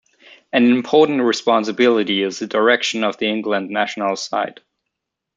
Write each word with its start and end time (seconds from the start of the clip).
An 0.51 0.63
important 0.71 1.21
responsibility 1.21 2.23
is 2.23 2.39
the 2.39 2.47
direction 2.47 3.03
of 3.03 3.19
the 3.19 3.27
England 3.27 3.69
national 3.69 4.15
side. 4.15 4.59